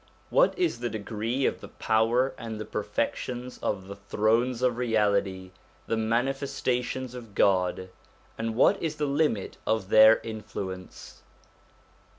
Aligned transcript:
What 0.31 0.57
is 0.57 0.79
the 0.79 0.89
degree 0.89 1.45
of 1.45 1.61
the 1.61 1.67
power 1.67 2.33
and 2.35 2.59
the 2.59 2.65
perfections 2.65 3.59
of 3.59 3.85
the 3.85 3.95
Thrones 3.97 4.63
of 4.63 4.77
Reality, 4.77 5.51
the 5.85 5.95
Manifesta 5.95 6.83
tions 6.83 7.13
of 7.13 7.35
God, 7.35 7.89
and 8.35 8.55
what 8.55 8.81
is 8.81 8.95
the 8.95 9.05
limit, 9.05 9.57
of 9.67 9.89
their 9.89 10.17
influence 10.23 11.21